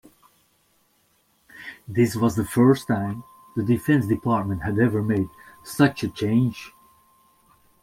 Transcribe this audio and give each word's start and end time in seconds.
This 1.87 2.15
was 2.15 2.35
the 2.35 2.43
first 2.43 2.87
time 2.87 3.23
the 3.55 3.61
Defense 3.61 4.07
Department 4.07 4.63
had 4.63 4.79
ever 4.79 5.03
made 5.03 5.27
such 5.63 6.01
a 6.01 6.07
change. 6.09 6.71